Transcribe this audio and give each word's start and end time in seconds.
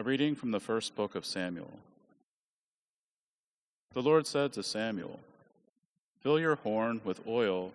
A 0.00 0.02
reading 0.02 0.34
from 0.34 0.50
the 0.50 0.60
first 0.60 0.96
book 0.96 1.14
of 1.14 1.26
Samuel. 1.26 1.78
The 3.92 4.00
Lord 4.00 4.26
said 4.26 4.50
to 4.54 4.62
Samuel, 4.62 5.20
Fill 6.22 6.40
your 6.40 6.54
horn 6.54 7.02
with 7.04 7.26
oil 7.26 7.72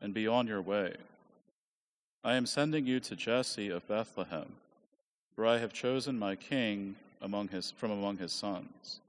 and 0.00 0.14
be 0.14 0.28
on 0.28 0.46
your 0.46 0.62
way. 0.62 0.94
I 2.22 2.34
am 2.34 2.46
sending 2.46 2.86
you 2.86 3.00
to 3.00 3.16
Jesse 3.16 3.70
of 3.70 3.88
Bethlehem, 3.88 4.52
for 5.34 5.44
I 5.44 5.58
have 5.58 5.72
chosen 5.72 6.16
my 6.16 6.36
king 6.36 6.94
among 7.20 7.48
his, 7.48 7.72
from 7.72 7.90
among 7.90 8.18
his 8.18 8.30
sons. 8.30 9.00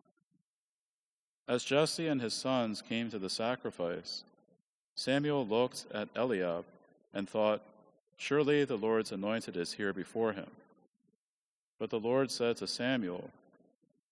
As 1.47 1.63
Jesse 1.63 2.07
and 2.07 2.19
his 2.19 2.33
sons 2.33 2.81
came 2.81 3.11
to 3.11 3.19
the 3.19 3.29
sacrifice, 3.29 4.23
Samuel 4.95 5.45
looked 5.45 5.85
at 5.93 6.09
Eliab 6.15 6.65
and 7.13 7.29
thought, 7.29 7.61
Surely 8.17 8.65
the 8.65 8.75
Lord's 8.75 9.11
anointed 9.11 9.55
is 9.55 9.73
here 9.73 9.93
before 9.93 10.33
him. 10.33 10.47
But 11.79 11.89
the 11.89 11.99
Lord 11.99 12.31
said 12.31 12.57
to 12.57 12.67
Samuel, 12.67 13.29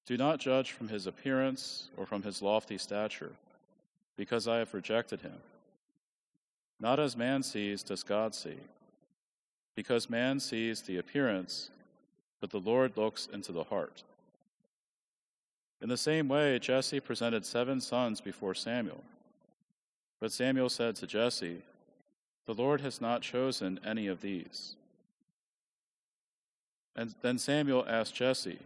Do 0.06 0.18
not 0.18 0.40
judge 0.40 0.72
from 0.72 0.90
his 0.90 1.08
appearance 1.08 1.88
or 1.98 2.06
from 2.06 2.24
his 2.24 2.42
lofty 2.42 2.78
stature, 2.78 3.32
because 4.18 4.48
I 4.48 4.58
have 4.58 4.74
rejected 4.74 5.22
him. 5.22 5.38
Not 6.80 7.00
as 7.00 7.16
man 7.16 7.44
sees 7.44 7.84
does 7.84 8.04
God 8.04 8.36
see, 8.36 8.58
because 9.76 10.10
man 10.10 10.40
sees 10.40 10.82
the 10.82 10.98
appearance, 10.98 11.70
but 12.42 12.50
the 12.50 12.60
Lord 12.60 12.98
looks 12.98 13.28
into 13.32 13.52
the 13.52 13.64
heart. 13.64 14.04
In 15.82 15.90
the 15.90 15.98
same 15.98 16.28
way, 16.28 16.60
Jesse 16.60 17.00
presented 17.00 17.46
seven 17.46 17.82
sons 17.82 18.22
before 18.22 18.56
Samuel. 18.56 19.04
But 20.20 20.32
Samuel 20.32 20.70
said 20.70 20.96
to 20.98 21.08
Jesse, 21.08 21.62
The 22.46 22.54
Lord 22.54 22.80
has 22.82 23.02
not 23.02 23.22
chosen 23.22 23.80
any 23.86 24.08
of 24.08 24.22
these. 24.22 24.76
And 26.96 27.16
then 27.22 27.38
Samuel 27.38 27.86
asked 27.88 28.16
Jesse, 28.16 28.60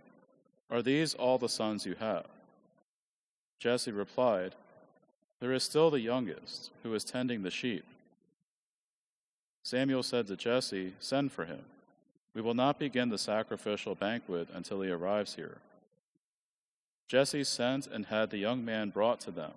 Are 0.69 0.81
these 0.81 1.13
all 1.13 1.37
the 1.37 1.49
sons 1.49 1.85
you 1.85 1.95
have? 1.95 2.25
Jesse 3.59 3.91
replied, 3.91 4.55
There 5.39 5.53
is 5.53 5.63
still 5.63 5.89
the 5.89 6.01
youngest, 6.01 6.71
who 6.83 6.93
is 6.93 7.03
tending 7.03 7.43
the 7.43 7.51
sheep. 7.51 7.85
Samuel 9.63 10.03
said 10.03 10.27
to 10.27 10.35
Jesse, 10.35 10.93
Send 10.99 11.31
for 11.31 11.45
him. 11.45 11.61
We 12.33 12.41
will 12.41 12.53
not 12.53 12.79
begin 12.79 13.09
the 13.09 13.17
sacrificial 13.17 13.95
banquet 13.95 14.47
until 14.53 14.81
he 14.81 14.91
arrives 14.91 15.35
here. 15.35 15.57
Jesse 17.07 17.43
sent 17.43 17.87
and 17.87 18.05
had 18.05 18.29
the 18.29 18.37
young 18.37 18.63
man 18.63 18.89
brought 18.89 19.19
to 19.21 19.31
them. 19.31 19.51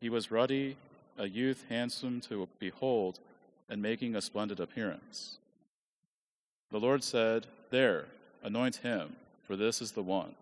He 0.00 0.10
was 0.10 0.30
ruddy, 0.30 0.76
a 1.16 1.26
youth 1.26 1.64
handsome 1.68 2.20
to 2.22 2.48
behold, 2.58 3.20
and 3.68 3.80
making 3.80 4.14
a 4.14 4.20
splendid 4.20 4.60
appearance. 4.60 5.38
The 6.70 6.80
Lord 6.80 7.02
said, 7.02 7.46
There, 7.70 8.06
anoint 8.42 8.76
him, 8.76 9.16
for 9.46 9.56
this 9.56 9.82
is 9.82 9.92
the 9.92 10.02
one. 10.02 10.34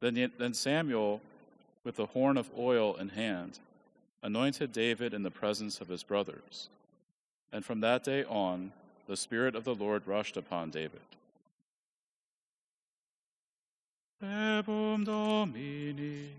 Then, 0.00 0.32
then 0.38 0.54
Samuel, 0.54 1.20
with 1.84 1.96
the 1.96 2.06
horn 2.06 2.36
of 2.36 2.50
oil 2.58 2.96
in 2.96 3.10
hand, 3.10 3.58
anointed 4.22 4.72
David 4.72 5.14
in 5.14 5.22
the 5.22 5.30
presence 5.30 5.80
of 5.80 5.88
his 5.88 6.02
brothers. 6.02 6.68
And 7.52 7.64
from 7.64 7.80
that 7.80 8.04
day 8.04 8.24
on, 8.24 8.72
the 9.06 9.16
Spirit 9.16 9.54
of 9.54 9.64
the 9.64 9.74
Lord 9.74 10.06
rushed 10.06 10.36
upon 10.36 10.70
David. 10.70 11.00
Domini. 15.04 16.30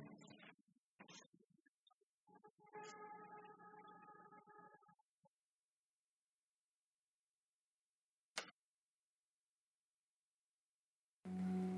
Is 11.34 11.46
my 11.46 11.73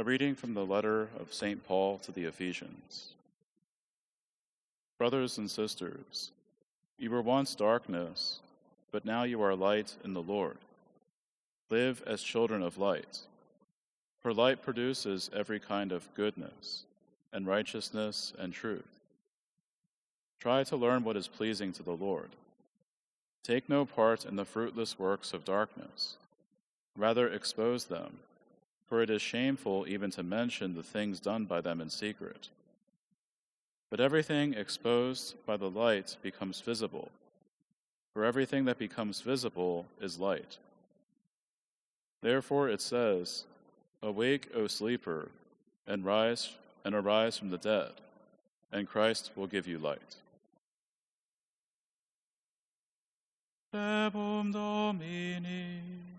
A 0.00 0.02
reading 0.02 0.34
from 0.34 0.54
the 0.54 0.64
letter 0.64 1.10
of 1.20 1.34
St. 1.34 1.62
Paul 1.62 1.98
to 1.98 2.10
the 2.10 2.24
Ephesians. 2.24 3.12
Brothers 4.96 5.36
and 5.36 5.50
sisters, 5.50 6.30
you 6.96 7.10
were 7.10 7.20
once 7.20 7.54
darkness, 7.54 8.40
but 8.92 9.04
now 9.04 9.24
you 9.24 9.42
are 9.42 9.54
light 9.54 9.94
in 10.02 10.14
the 10.14 10.22
Lord. 10.22 10.56
Live 11.68 12.02
as 12.06 12.22
children 12.22 12.62
of 12.62 12.78
light, 12.78 13.18
for 14.22 14.32
light 14.32 14.62
produces 14.62 15.28
every 15.36 15.60
kind 15.60 15.92
of 15.92 16.08
goodness, 16.14 16.84
and 17.30 17.46
righteousness 17.46 18.32
and 18.38 18.54
truth. 18.54 19.02
Try 20.38 20.64
to 20.64 20.76
learn 20.78 21.04
what 21.04 21.18
is 21.18 21.28
pleasing 21.28 21.74
to 21.74 21.82
the 21.82 21.92
Lord. 21.92 22.30
Take 23.44 23.68
no 23.68 23.84
part 23.84 24.24
in 24.24 24.36
the 24.36 24.46
fruitless 24.46 24.98
works 24.98 25.34
of 25.34 25.44
darkness, 25.44 26.16
rather, 26.96 27.28
expose 27.28 27.84
them 27.84 28.20
for 28.90 29.00
it 29.00 29.08
is 29.08 29.22
shameful 29.22 29.86
even 29.86 30.10
to 30.10 30.24
mention 30.24 30.74
the 30.74 30.82
things 30.82 31.20
done 31.20 31.44
by 31.44 31.60
them 31.60 31.80
in 31.80 31.88
secret. 31.88 32.48
But 33.88 34.00
everything 34.00 34.52
exposed 34.52 35.36
by 35.46 35.56
the 35.56 35.70
light 35.70 36.16
becomes 36.22 36.60
visible, 36.60 37.08
for 38.12 38.24
everything 38.24 38.64
that 38.64 38.78
becomes 38.78 39.20
visible 39.20 39.86
is 40.00 40.18
light. 40.18 40.58
Therefore 42.20 42.68
it 42.68 42.80
says, 42.80 43.44
Awake, 44.02 44.48
O 44.56 44.66
sleeper, 44.66 45.28
and 45.86 46.04
rise 46.04 46.50
and 46.84 46.92
arise 46.92 47.38
from 47.38 47.50
the 47.50 47.58
dead, 47.58 47.92
and 48.72 48.88
Christ 48.88 49.30
will 49.36 49.46
give 49.46 49.68
you 49.68 49.78
light. 49.78 50.16
Domini. 54.52 56.09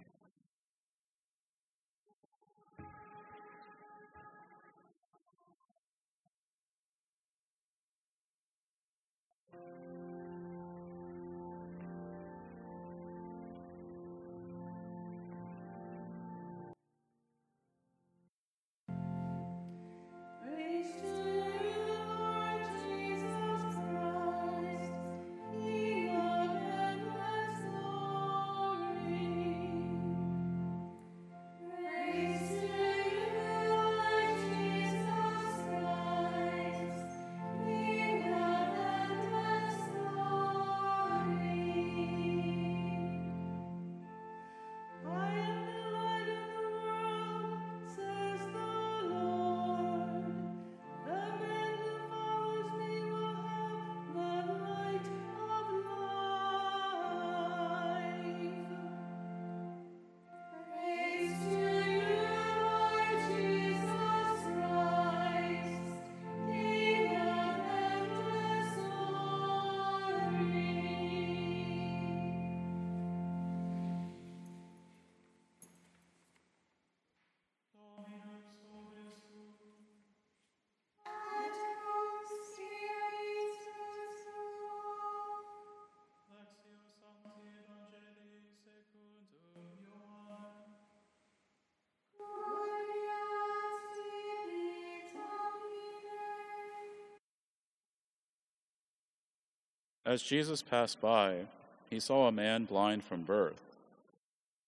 As 100.06 100.24
Jesus 100.24 100.62
passed 100.62 101.00
by, 101.00 101.46
he 101.90 102.00
saw 102.00 102.28
a 102.28 102.32
man 102.32 102.66
blind 102.66 103.04
from 103.04 103.22
birth. 103.22 103.62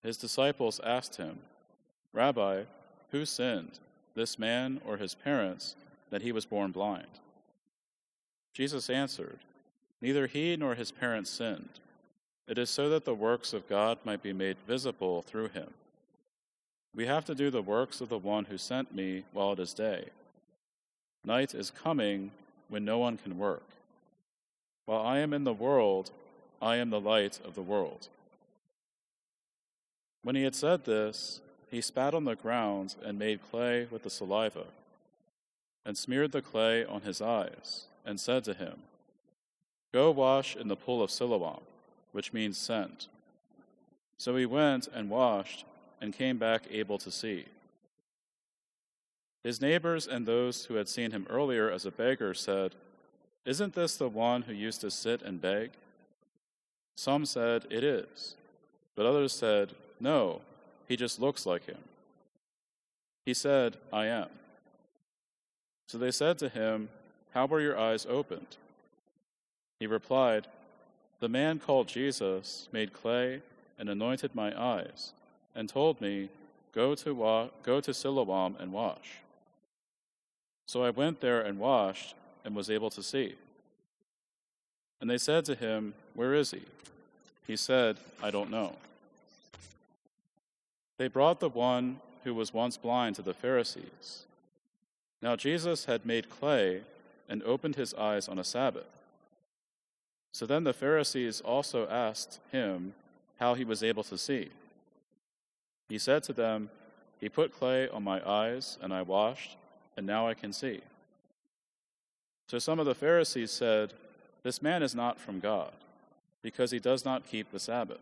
His 0.04 0.18
disciples 0.18 0.80
asked 0.84 1.16
him, 1.16 1.40
Rabbi, 2.12 2.64
who 3.12 3.26
sinned, 3.26 3.80
this 4.16 4.38
man 4.38 4.82
or 4.86 4.98
his 4.98 5.16
parents, 5.16 5.76
that 6.12 6.22
he 6.22 6.32
was 6.32 6.46
born 6.46 6.72
blind? 6.72 7.08
Jesus 8.54 8.90
answered, 8.90 9.40
Neither 10.02 10.28
he 10.28 10.56
nor 10.58 10.76
his 10.76 10.92
parents 10.92 11.32
sinned. 11.32 11.80
It 12.48 12.58
is 12.58 12.70
so 12.70 12.90
that 12.90 13.06
the 13.06 13.16
works 13.16 13.54
of 13.54 13.70
God 13.70 13.98
might 14.04 14.22
be 14.22 14.34
made 14.34 14.58
visible 14.68 15.22
through 15.22 15.48
him. 15.48 15.70
We 16.94 17.08
have 17.08 17.26
to 17.26 17.36
do 17.36 17.50
the 17.50 17.62
works 17.62 18.02
of 18.02 18.10
the 18.10 18.18
one 18.18 18.46
who 18.46 18.58
sent 18.58 18.94
me 18.94 19.24
while 19.32 19.54
it 19.54 19.60
is 19.60 19.74
day. 19.74 20.10
Night 21.26 21.56
is 21.56 21.72
coming 21.72 22.32
when 22.68 22.86
no 22.86 23.00
one 23.00 23.18
can 23.18 23.40
work. 23.40 23.64
While 24.86 25.02
I 25.02 25.20
am 25.20 25.34
in 25.34 25.44
the 25.44 25.54
world, 25.54 26.12
I 26.62 26.78
am 26.78 26.90
the 26.90 27.00
light 27.00 27.40
of 27.46 27.56
the 27.56 27.62
world. 27.62 28.08
When 30.24 30.36
he 30.36 30.44
had 30.44 30.56
said 30.56 30.86
this, 30.86 31.42
he 31.70 31.82
spat 31.82 32.14
on 32.14 32.26
the 32.26 32.36
ground 32.36 32.96
and 33.04 33.18
made 33.18 33.40
clay 33.50 33.88
with 33.90 34.04
the 34.04 34.10
saliva, 34.10 34.66
and 35.86 35.98
smeared 35.98 36.32
the 36.32 36.42
clay 36.42 36.86
on 36.86 37.02
his 37.02 37.22
eyes, 37.22 37.86
and 38.06 38.20
said 38.20 38.44
to 38.46 38.54
him, 38.54 38.80
Go 39.94 40.12
wash 40.12 40.56
in 40.56 40.68
the 40.68 40.76
pool 40.76 41.04
of 41.04 41.12
Siloam, 41.12 41.62
which 42.12 42.34
means 42.34 42.58
sent. 42.58 43.08
So 44.18 44.36
he 44.36 44.46
went 44.46 44.88
and 44.94 45.10
washed, 45.10 45.66
and 46.02 46.14
came 46.14 46.38
back 46.38 46.64
able 46.70 46.98
to 46.98 47.12
see. 47.12 47.46
His 49.44 49.62
neighbors 49.62 50.08
and 50.08 50.26
those 50.26 50.66
who 50.66 50.76
had 50.76 50.90
seen 50.90 51.12
him 51.12 51.28
earlier 51.30 51.70
as 51.70 51.86
a 51.86 51.92
beggar 51.92 52.34
said, 52.34 52.76
isn't 53.46 53.74
this 53.74 53.98
the 53.98 54.08
one 54.08 54.44
who 54.44 54.54
used 54.54 54.82
to 54.82 54.92
sit 54.92 55.22
and 55.22 55.42
beg? 55.42 55.72
Some 56.96 57.26
said, 57.26 57.66
It 57.70 57.84
is. 57.84 58.36
But 58.96 59.06
others 59.06 59.34
said, 59.34 59.74
No, 60.00 60.42
he 60.88 60.96
just 60.96 61.20
looks 61.20 61.46
like 61.46 61.66
him. 61.66 61.80
He 63.26 63.34
said, 63.34 63.78
I 63.92 64.06
am. 64.06 64.28
So 65.88 65.98
they 65.98 66.12
said 66.12 66.38
to 66.40 66.50
him, 66.50 66.90
How 67.34 67.46
were 67.46 67.62
your 67.62 67.78
eyes 67.78 68.06
opened? 68.10 68.58
He 69.80 69.88
replied, 69.88 70.48
The 71.20 71.30
man 71.30 71.60
called 71.60 71.88
Jesus 71.88 72.68
made 72.72 72.94
clay 72.94 73.42
and 73.78 73.90
anointed 73.90 74.36
my 74.36 74.58
eyes, 74.60 75.14
and 75.56 75.68
told 75.68 76.00
me, 76.00 76.30
Go 76.74 76.96
to, 76.96 77.14
wa- 77.14 77.50
go 77.62 77.82
to 77.82 77.94
Siloam 77.94 78.56
and 78.60 78.72
wash. 78.72 79.20
So 80.68 80.84
I 80.84 80.90
went 80.90 81.22
there 81.22 81.42
and 81.42 81.60
washed 81.60 82.16
and 82.44 82.56
was 82.56 82.70
able 82.70 82.90
to 82.92 83.04
see. 83.04 83.36
And 85.02 85.10
they 85.10 85.18
said 85.18 85.46
to 85.46 85.56
him, 85.56 85.94
Where 86.14 86.34
is 86.34 86.52
he? 86.52 86.62
He 87.46 87.58
said, 87.58 87.98
I 88.22 88.32
don't 88.32 88.50
know. 88.50 88.76
They 90.98 91.08
brought 91.08 91.40
the 91.40 91.50
one 91.50 92.00
who 92.24 92.34
was 92.34 92.54
once 92.54 92.78
blind 92.78 93.16
to 93.18 93.22
the 93.22 93.34
Pharisees. 93.34 94.24
Now 95.22 95.36
Jesus 95.36 95.86
had 95.86 96.06
made 96.06 96.30
clay 96.30 96.82
and 97.28 97.44
opened 97.44 97.76
his 97.76 97.94
eyes 97.94 98.28
on 98.28 98.40
a 98.40 98.44
Sabbath. 98.44 98.86
So 100.32 100.46
then 100.46 100.64
the 100.64 100.74
Pharisees 100.74 101.42
also 101.42 101.88
asked 101.88 102.40
him 102.52 102.94
how 103.40 103.54
he 103.54 103.64
was 103.64 103.84
able 103.84 104.04
to 104.04 104.18
see. 104.18 104.50
He 105.90 105.98
said 105.98 106.24
to 106.24 106.34
them, 106.34 106.70
He 107.20 107.30
put 107.30 107.54
clay 107.54 107.88
on 107.90 108.04
my 108.04 108.28
eyes, 108.28 108.78
and 108.82 108.94
I 108.94 109.02
washed, 109.02 109.58
and 109.96 110.08
now 110.08 110.28
I 110.28 110.34
can 110.34 110.54
see. 110.54 110.82
So 112.48 112.60
some 112.60 112.80
of 112.80 112.86
the 112.86 112.96
Pharisees 112.96 113.52
said, 113.52 113.94
This 114.44 114.62
man 114.62 114.84
is 114.84 114.96
not 114.96 115.20
from 115.20 115.40
God, 115.40 115.72
because 116.42 116.72
he 116.72 116.80
does 116.80 117.06
not 117.06 117.28
keep 117.28 117.52
the 117.52 117.60
Sabbath. 117.60 118.02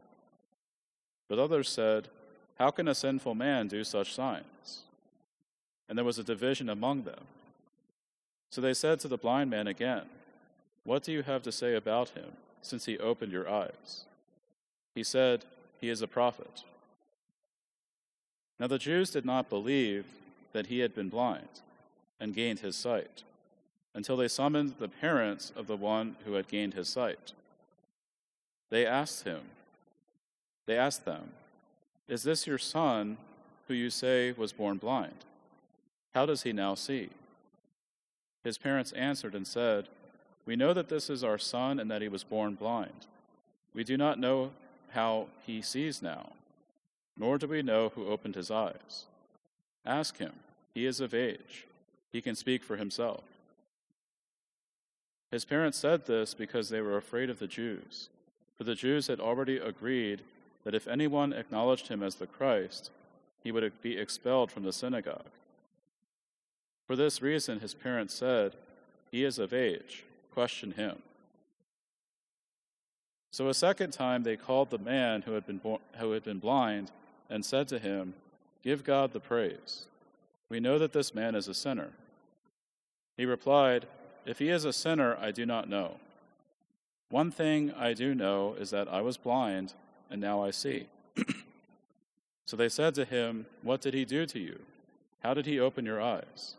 But 1.30 1.40
others 1.40 1.70
said, 1.70 2.10
How 2.60 2.72
can 2.72 2.88
a 2.88 2.96
sinful 2.96 3.36
man 3.36 3.68
do 3.68 3.84
such 3.84 4.14
signs? 4.14 4.82
And 5.88 5.98
there 5.98 6.06
was 6.06 6.20
a 6.20 6.24
division 6.24 6.70
among 6.70 7.04
them. 7.04 7.24
So 8.50 8.62
they 8.62 8.74
said 8.74 9.00
to 9.00 9.08
the 9.08 9.18
blind 9.18 9.50
man 9.50 9.68
again, 9.68 10.04
What 10.84 11.04
do 11.04 11.12
you 11.12 11.24
have 11.24 11.44
to 11.44 11.52
say 11.52 11.76
about 11.76 12.10
him, 12.10 12.32
since 12.62 12.86
he 12.86 12.98
opened 12.98 13.32
your 13.32 13.50
eyes? 13.50 14.06
He 14.94 15.04
said, 15.04 15.46
He 15.80 15.90
is 15.90 16.02
a 16.02 16.08
prophet. 16.08 16.64
Now 18.60 18.68
the 18.68 18.78
Jews 18.78 19.10
did 19.10 19.26
not 19.26 19.50
believe 19.50 20.06
that 20.54 20.68
he 20.68 20.80
had 20.80 20.94
been 20.94 21.10
blind 21.10 21.62
and 22.20 22.36
gained 22.36 22.60
his 22.60 22.76
sight, 22.76 23.24
until 23.94 24.18
they 24.18 24.28
summoned 24.28 24.76
the 24.80 24.88
parents 24.88 25.52
of 25.56 25.68
the 25.68 25.76
one 25.76 26.16
who 26.26 26.34
had 26.34 26.48
gained 26.48 26.74
his 26.74 26.88
sight. 26.88 27.34
They 28.70 28.86
asked 28.86 29.26
him, 29.26 29.42
they 30.66 30.78
asked 30.78 31.06
them, 31.06 31.32
Is 32.08 32.24
this 32.24 32.48
your 32.48 32.58
son 32.58 33.18
who 33.68 33.74
you 33.74 33.90
say 33.90 34.32
was 34.32 34.54
born 34.54 34.78
blind? 34.78 35.26
How 36.14 36.26
does 36.26 36.44
he 36.44 36.54
now 36.54 36.76
see? 36.76 37.10
His 38.44 38.58
parents 38.58 38.92
answered 38.94 39.36
and 39.36 39.46
said, 39.46 39.88
We 40.46 40.56
know 40.56 40.74
that 40.74 40.90
this 40.90 41.10
is 41.10 41.24
our 41.24 41.38
son 41.38 41.80
and 41.80 41.90
that 41.92 42.02
he 42.02 42.08
was 42.08 42.24
born 42.24 42.56
blind. 42.56 43.08
We 43.74 43.84
do 43.84 43.98
not 43.98 44.20
know 44.20 44.52
how 44.92 45.28
he 45.46 45.62
sees 45.62 46.02
now, 46.02 46.32
nor 47.18 47.38
do 47.38 47.48
we 47.48 47.62
know 47.62 47.92
who 47.96 48.08
opened 48.08 48.36
his 48.36 48.52
eyes. 48.52 49.06
Ask 49.86 50.18
him. 50.18 50.34
He 50.74 50.86
is 50.86 51.00
of 51.00 51.14
age. 51.14 51.68
He 52.12 52.22
can 52.22 52.36
speak 52.36 52.64
for 52.64 52.78
himself. 52.78 53.24
His 55.32 55.46
parents 55.46 55.78
said 55.78 56.06
this 56.06 56.34
because 56.34 56.70
they 56.70 56.82
were 56.82 56.98
afraid 56.98 57.30
of 57.30 57.40
the 57.40 57.48
Jews, 57.48 58.10
for 58.58 58.66
the 58.66 58.76
Jews 58.76 59.08
had 59.08 59.22
already 59.22 59.58
agreed 59.58 60.22
that 60.66 60.76
if 60.76 60.88
anyone 60.88 61.34
acknowledged 61.34 61.88
him 61.88 62.04
as 62.04 62.16
the 62.16 62.28
Christ, 62.28 62.92
he 63.44 63.52
would 63.52 63.82
be 63.82 63.98
expelled 63.98 64.52
from 64.52 64.64
the 64.64 64.74
synagogue. 64.74 65.32
For 66.86 66.96
this 66.96 67.22
reason, 67.22 67.62
his 67.62 67.74
parents 67.74 68.14
said, 68.14 68.54
He 69.10 69.24
is 69.24 69.40
of 69.40 69.54
age, 69.54 70.04
question 70.34 70.72
him. 70.72 71.02
So 73.32 73.48
a 73.48 73.54
second 73.54 73.92
time 73.92 74.24
they 74.24 74.36
called 74.36 74.70
the 74.70 74.78
man 74.78 75.22
who 75.22 75.32
had 75.32 75.48
been, 75.48 75.58
born, 75.58 75.80
who 75.98 76.12
had 76.12 76.26
been 76.26 76.40
blind 76.40 76.92
and 77.30 77.46
said 77.46 77.70
to 77.70 77.80
him, 77.80 78.14
Give 78.62 78.84
God 78.84 79.14
the 79.14 79.22
praise. 79.22 79.86
We 80.50 80.60
know 80.60 80.78
that 80.78 80.92
this 80.92 81.16
man 81.16 81.34
is 81.34 81.48
a 81.48 81.54
sinner. 81.54 81.92
He 83.16 83.26
replied, 83.26 83.88
If 84.26 84.40
he 84.40 84.50
is 84.50 84.66
a 84.66 84.74
sinner, 84.74 85.18
I 85.20 85.32
do 85.32 85.46
not 85.46 85.70
know. 85.70 85.98
One 87.10 87.32
thing 87.32 87.74
I 87.74 87.94
do 87.94 88.16
know 88.16 88.56
is 88.60 88.70
that 88.70 88.88
I 88.88 89.02
was 89.02 89.18
blind, 89.18 89.74
and 90.10 90.22
now 90.22 90.44
I 90.44 90.52
see. 90.52 90.88
so 92.46 92.56
they 92.56 92.70
said 92.70 92.96
to 92.96 93.06
him, 93.06 93.46
What 93.64 93.82
did 93.82 93.94
he 93.94 94.06
do 94.06 94.26
to 94.28 94.40
you? 94.40 94.60
How 95.22 95.34
did 95.34 95.46
he 95.46 95.60
open 95.60 95.86
your 95.86 96.02
eyes? 96.02 96.56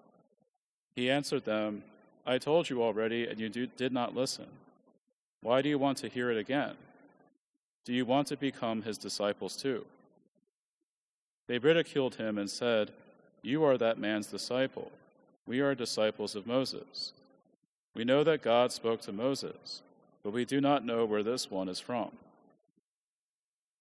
He 0.95 1.11
answered 1.11 1.45
them, 1.45 1.85
I 2.27 2.39
told 2.39 2.69
you 2.69 2.83
already, 2.83 3.27
and 3.27 3.41
you 3.41 3.49
do, 3.49 3.67
did 3.67 3.93
not 3.93 4.15
listen. 4.15 4.47
Why 5.41 5.63
do 5.63 5.69
you 5.69 5.79
want 5.79 5.99
to 5.99 6.09
hear 6.09 6.31
it 6.31 6.39
again? 6.39 6.75
Do 7.85 7.93
you 7.93 8.05
want 8.05 8.29
to 8.29 8.37
become 8.37 8.83
his 8.83 8.99
disciples 8.99 9.57
too? 9.57 9.85
They 11.49 11.59
ridiculed 11.59 12.15
him 12.15 12.39
and 12.39 12.49
said, 12.49 12.93
You 13.43 13.65
are 13.65 13.77
that 13.79 13.99
man's 13.99 14.29
disciple. 14.29 14.93
We 15.47 15.61
are 15.61 15.75
disciples 15.75 16.37
of 16.37 16.47
Moses. 16.47 17.13
We 17.95 18.05
know 18.05 18.25
that 18.25 18.43
God 18.43 18.73
spoke 18.73 19.01
to 19.03 19.13
Moses, 19.13 19.83
but 20.23 20.33
we 20.33 20.45
do 20.45 20.61
not 20.61 20.85
know 20.85 21.05
where 21.05 21.23
this 21.23 21.51
one 21.51 21.69
is 21.69 21.81
from. 21.81 22.13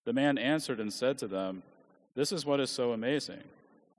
The 0.05 0.13
man 0.13 0.37
answered 0.37 0.79
and 0.79 0.91
said 0.91 1.17
to 1.19 1.27
them, 1.27 1.63
This 2.15 2.31
is 2.31 2.45
what 2.45 2.59
is 2.59 2.69
so 2.69 2.91
amazing, 2.91 3.43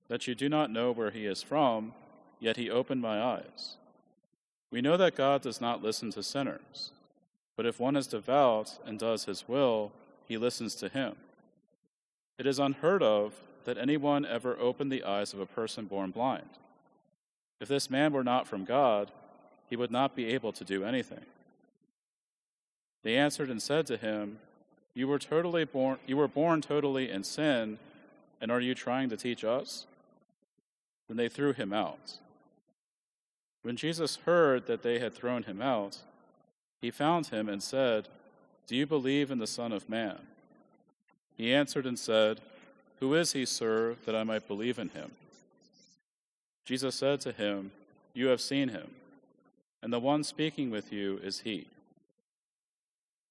that 0.08 0.26
you 0.26 0.34
do 0.34 0.48
not 0.48 0.70
know 0.70 0.92
where 0.92 1.10
he 1.10 1.26
is 1.26 1.42
from, 1.42 1.94
yet 2.40 2.56
he 2.56 2.68
opened 2.68 3.00
my 3.00 3.22
eyes. 3.22 3.76
We 4.70 4.80
know 4.80 4.96
that 4.96 5.16
God 5.16 5.42
does 5.42 5.60
not 5.60 5.82
listen 5.82 6.10
to 6.12 6.22
sinners, 6.22 6.90
but 7.56 7.66
if 7.66 7.78
one 7.78 7.96
is 7.96 8.06
devout 8.06 8.78
and 8.84 8.98
does 8.98 9.26
his 9.26 9.46
will, 9.46 9.92
he 10.26 10.36
listens 10.36 10.74
to 10.76 10.88
him. 10.88 11.14
It 12.38 12.46
is 12.46 12.58
unheard 12.58 13.02
of 13.02 13.34
that 13.64 13.78
anyone 13.78 14.26
ever 14.26 14.58
opened 14.58 14.90
the 14.90 15.04
eyes 15.04 15.32
of 15.32 15.40
a 15.40 15.46
person 15.46 15.84
born 15.84 16.10
blind. 16.10 16.48
If 17.60 17.68
this 17.68 17.90
man 17.90 18.12
were 18.12 18.24
not 18.24 18.48
from 18.48 18.64
God, 18.64 19.12
he 19.72 19.76
would 19.76 19.90
not 19.90 20.14
be 20.14 20.26
able 20.26 20.52
to 20.52 20.64
do 20.64 20.84
anything. 20.84 21.24
They 23.02 23.16
answered 23.16 23.48
and 23.48 23.62
said 23.62 23.86
to 23.86 23.96
him, 23.96 24.36
You 24.92 25.08
were 25.08 25.18
totally 25.18 25.64
born 25.64 25.96
you 26.06 26.18
were 26.18 26.28
born 26.28 26.60
totally 26.60 27.10
in 27.10 27.24
sin, 27.24 27.78
and 28.38 28.52
are 28.52 28.60
you 28.60 28.74
trying 28.74 29.08
to 29.08 29.16
teach 29.16 29.44
us? 29.44 29.86
Then 31.08 31.16
they 31.16 31.30
threw 31.30 31.54
him 31.54 31.72
out. 31.72 32.18
When 33.62 33.78
Jesus 33.78 34.18
heard 34.26 34.66
that 34.66 34.82
they 34.82 34.98
had 34.98 35.14
thrown 35.14 35.44
him 35.44 35.62
out, 35.62 36.00
he 36.82 36.90
found 36.90 37.28
him 37.28 37.48
and 37.48 37.62
said, 37.62 38.08
Do 38.66 38.76
you 38.76 38.84
believe 38.84 39.30
in 39.30 39.38
the 39.38 39.46
Son 39.46 39.72
of 39.72 39.88
Man? 39.88 40.18
He 41.34 41.54
answered 41.54 41.86
and 41.86 41.98
said, 41.98 42.42
who 43.00 43.14
is 43.14 43.32
he, 43.32 43.46
sir, 43.46 43.96
that 44.04 44.14
I 44.14 44.22
might 44.22 44.46
believe 44.46 44.78
in 44.78 44.90
him? 44.90 45.12
Jesus 46.66 46.94
said 46.94 47.22
to 47.22 47.32
him, 47.32 47.72
You 48.12 48.26
have 48.26 48.42
seen 48.42 48.68
him, 48.68 48.90
and 49.82 49.92
the 49.92 49.98
one 49.98 50.22
speaking 50.22 50.70
with 50.70 50.92
you 50.92 51.18
is 51.22 51.40
he. 51.40 51.66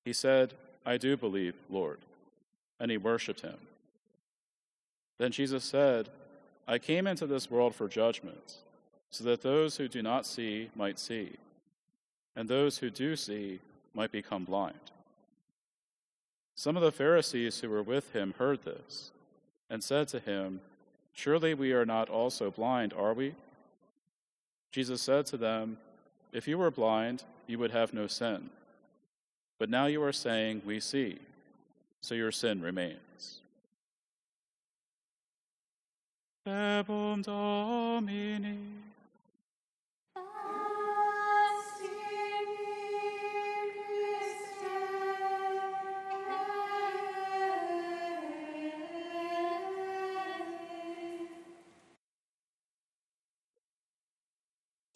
He 0.04 0.14
said, 0.14 0.54
I 0.86 0.98
do 0.98 1.16
believe, 1.16 1.56
Lord. 1.70 2.00
And 2.80 2.92
he 2.92 2.98
worshipped 2.98 3.42
him. 3.42 3.58
Then 5.18 5.32
Jesus 5.32 5.64
said, 5.64 6.10
I 6.68 6.80
came 6.80 7.08
into 7.08 7.28
this 7.28 7.50
world 7.50 7.76
for 7.76 7.88
judgment, 7.88 8.56
so 9.10 9.24
that 9.26 9.42
those 9.42 9.78
who 9.78 9.88
do 9.88 10.02
not 10.02 10.26
see 10.26 10.70
might 10.76 10.98
see, 10.98 11.34
and 12.36 12.48
those 12.48 12.78
who 12.78 12.90
do 12.90 13.16
see 13.16 13.60
might 13.94 14.12
become 14.12 14.46
blind. 14.46 14.80
Some 16.56 16.78
of 16.78 16.84
the 16.84 16.92
Pharisees 16.92 17.60
who 17.60 17.70
were 17.70 17.84
with 17.84 18.14
him 18.14 18.34
heard 18.38 18.64
this 18.64 19.12
and 19.70 19.84
said 19.84 20.08
to 20.10 20.20
him, 20.20 20.62
Surely 21.14 21.54
we 21.54 21.72
are 21.74 21.86
not 21.86 22.10
also 22.10 22.50
blind, 22.52 22.94
are 22.94 23.14
we? 23.14 23.36
Jesus 24.72 25.02
said 25.02 25.26
to 25.28 25.38
them, 25.38 25.78
If 26.32 26.48
you 26.48 26.58
were 26.58 26.72
blind, 26.72 27.24
you 27.48 27.60
would 27.60 27.72
have 27.72 27.94
no 27.94 28.08
sin. 28.08 28.50
But 29.60 29.70
now 29.70 29.86
you 29.86 30.02
are 30.04 30.14
saying, 30.14 30.62
We 30.66 30.80
see, 30.80 31.20
so 32.02 32.16
your 32.16 32.32
sin 32.32 32.62
remains. 32.62 33.42
Domini. 37.24 38.81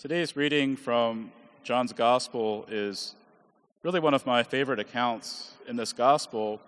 Today's 0.06 0.36
reading 0.36 0.76
from 0.76 1.32
John's 1.64 1.92
Gospel 1.92 2.68
is 2.70 3.16
really 3.82 4.00
one 4.00 4.14
of 4.14 4.24
my 4.24 4.44
favorite 4.44 4.78
accounts 4.78 5.54
in 5.68 5.78
this 5.78 5.94
Gospel, 5.94 6.62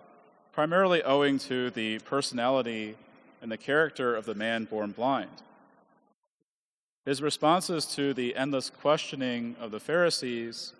primarily 0.50 1.04
owing 1.04 1.38
to 1.38 1.70
the 1.70 2.00
personality 2.00 2.96
and 3.40 3.52
the 3.52 3.56
character 3.56 4.16
of 4.16 4.24
the 4.24 4.34
man 4.34 4.64
born 4.64 4.90
blind. 4.90 5.30
His 7.06 7.22
responses 7.22 7.86
to 7.94 8.12
the 8.12 8.34
endless 8.34 8.70
questioning 8.70 9.54
of 9.60 9.70
the 9.70 9.78
Pharisees 9.78 10.72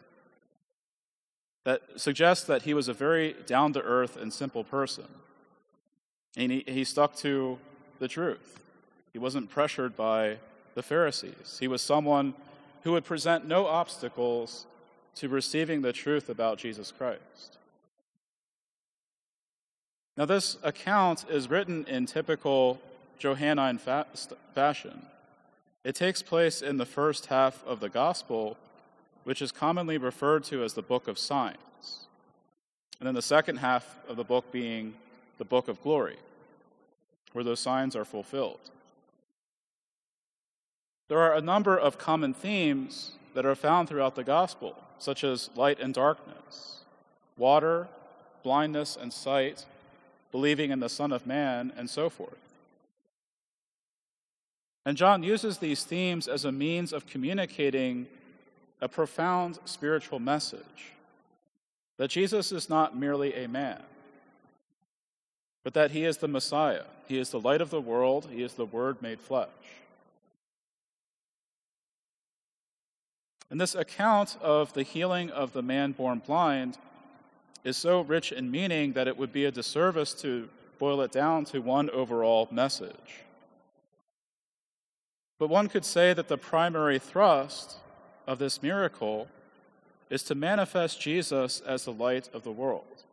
that 1.63 1.83
suggests 1.95 2.45
that 2.47 2.63
he 2.63 2.75
was 2.75 2.89
a 2.89 2.93
very 2.93 3.37
down 3.47 3.73
to 3.75 3.83
earth 3.83 4.17
and 4.17 4.33
simple 4.33 4.65
person. 4.65 5.07
And 6.37 6.51
he, 6.51 6.65
he 6.67 6.83
stuck 6.83 7.15
to 7.19 7.57
the 8.01 8.09
truth. 8.09 8.59
He 9.13 9.21
wasn't 9.21 9.49
pressured 9.49 9.97
by 9.97 10.39
the 10.75 10.83
Pharisees. 10.83 11.59
He 11.61 11.69
was 11.69 11.83
someone 11.83 12.35
who 12.89 12.93
would 12.93 13.05
present 13.05 13.47
no 13.47 13.67
obstacles 13.67 14.65
to 15.15 15.29
receiving 15.29 15.83
the 15.83 15.93
truth 15.93 16.31
about 16.31 16.57
Jesus 16.57 16.91
Christ. 16.91 17.59
Now, 20.17 20.25
this 20.25 20.57
account 20.63 21.27
is 21.29 21.51
written 21.51 21.85
in 21.85 22.07
typical 22.07 22.81
Johannine 23.19 23.77
fa- 23.77 24.07
fashion. 24.55 25.03
It 25.85 25.97
takes 25.97 26.23
place 26.23 26.63
in 26.63 26.79
the 26.79 26.87
first 26.87 27.27
half 27.27 27.63
of 27.67 27.81
the 27.81 27.91
Gospel, 27.91 28.57
which 29.25 29.43
is 29.43 29.53
commonly 29.53 29.99
referred 29.99 30.45
to 30.45 30.65
as 30.65 30.73
the 30.73 30.81
book 30.81 31.09
of 31.09 31.19
signs, 31.19 32.07
and 33.01 33.07
then 33.07 33.15
the 33.15 33.21
second 33.21 33.59
half 33.59 33.99
of 34.09 34.17
the 34.17 34.25
book 34.25 34.51
being 34.51 34.95
the 35.37 35.45
book 35.45 35.69
of 35.69 35.83
glory, 35.83 36.17
where 37.35 37.45
those 37.45 37.61
signs 37.61 37.95
are 37.95 38.07
fulfilled. 38.07 38.71
There 41.09 41.21
are 41.21 41.35
a 41.35 41.41
number 41.41 41.77
of 41.77 41.99
common 41.99 42.35
themes 42.35 43.13
that 43.35 43.47
are 43.47 43.55
found 43.55 43.89
throughout 43.89 44.15
the 44.15 44.25
gospel, 44.25 44.77
such 44.99 45.25
as 45.25 45.51
light 45.57 45.81
and 45.81 45.95
darkness, 45.95 46.81
water, 47.37 47.89
blindness 48.43 48.97
and 49.01 49.13
sight, 49.13 49.65
believing 50.31 50.71
in 50.71 50.81
the 50.81 50.89
Son 50.89 51.13
of 51.13 51.27
Man, 51.27 51.73
and 51.77 51.89
so 51.89 52.11
forth. 52.11 52.39
And 54.85 54.97
John 54.97 55.23
uses 55.23 55.59
these 55.59 55.85
themes 55.85 56.29
as 56.29 56.45
a 56.45 56.53
means 56.53 56.93
of 56.93 57.07
communicating 57.07 58.07
a 58.81 58.89
profound 58.89 59.59
spiritual 59.65 60.19
message 60.19 60.93
that 61.97 62.11
Jesus 62.11 62.53
is 62.53 62.71
not 62.71 62.97
merely 62.97 63.35
a 63.35 63.49
man, 63.49 63.83
but 65.65 65.75
that 65.75 65.91
he 65.91 66.05
is 66.05 66.19
the 66.19 66.29
Messiah. 66.29 66.85
He 67.07 67.19
is 67.19 67.31
the 67.31 67.41
light 67.41 67.61
of 67.61 67.71
the 67.71 67.81
world, 67.81 68.29
he 68.31 68.43
is 68.43 68.55
the 68.55 68.67
Word 68.67 69.03
made 69.03 69.21
flesh. 69.21 69.49
And 73.51 73.61
this 73.61 73.75
account 73.75 74.37
of 74.43 74.73
the 74.75 74.83
healing 74.83 75.31
of 75.31 75.53
the 75.53 75.63
man 75.63 75.93
born 75.93 76.19
blind 76.19 76.79
is 77.65 77.77
so 77.77 78.03
rich 78.03 78.31
in 78.33 78.51
meaning 78.51 78.93
that 78.93 79.09
it 79.09 79.17
would 79.17 79.33
be 79.33 79.47
a 79.47 79.51
disservice 79.51 80.13
to 80.15 80.49
boil 80.79 81.01
it 81.01 81.11
down 81.11 81.45
to 81.47 81.61
one 81.61 81.91
overall 81.91 82.49
message. 82.51 83.25
But 85.39 85.49
one 85.49 85.69
could 85.69 85.85
say 85.85 86.13
that 86.13 86.29
the 86.29 86.37
primary 86.37 86.99
thrust 86.99 87.77
of 88.27 88.39
this 88.39 88.63
miracle 88.63 89.29
is 90.11 90.23
to 90.25 90.35
manifest 90.35 91.01
Jesus 91.01 91.61
as 91.61 91.85
the 91.85 91.93
light 91.93 92.29
of 92.33 92.43
the 92.43 92.53
world. 92.53 93.05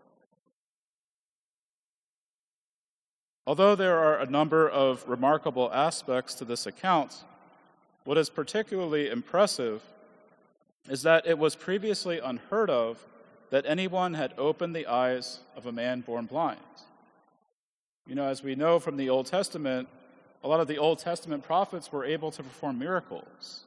Although 3.48 3.76
there 3.76 4.00
are 4.00 4.20
a 4.20 4.26
number 4.26 4.68
of 4.68 5.08
remarkable 5.08 5.72
aspects 5.72 6.34
to 6.36 6.46
this 6.46 6.66
account, 6.66 7.24
what 8.04 8.18
is 8.18 8.30
particularly 8.30 9.10
impressive 9.10 9.82
is 10.90 11.02
that 11.04 11.26
it 11.26 11.38
was 11.38 11.56
previously 11.56 12.20
unheard 12.20 12.70
of 12.70 13.06
that 13.50 13.66
anyone 13.68 14.14
had 14.14 14.34
opened 14.38 14.76
the 14.76 14.88
eyes 14.88 15.40
of 15.56 15.66
a 15.66 15.72
man 15.72 16.02
born 16.02 16.26
blind. 16.26 16.60
You 18.08 18.16
know, 18.16 18.28
as 18.28 18.44
we 18.44 18.56
know 18.56 18.80
from 18.80 18.98
the 18.98 19.10
Old 19.10 19.26
Testament, 19.26 19.88
a 20.44 20.48
lot 20.48 20.60
of 20.60 20.68
the 20.68 20.78
Old 20.78 21.00
Testament 21.00 21.44
prophets 21.44 21.92
were 21.92 22.06
able 22.06 22.32
to 22.32 22.44
perform 22.44 22.78
miracles. 22.78 23.64